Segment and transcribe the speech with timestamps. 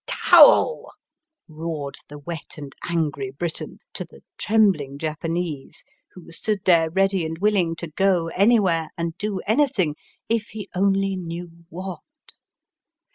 [0.07, 0.97] Towel I"
[1.47, 7.37] roared the wet and angry Briton to the trembling Japanese who stood there ready and
[7.37, 9.95] willing to go anywhere and do anything,
[10.27, 11.99] if he only knew what.